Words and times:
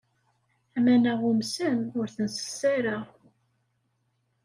Aman-a 0.77 1.13
umsen, 1.29 1.79
ur 1.99 2.07
ten-sess 2.15 2.59
ara. 2.75 2.97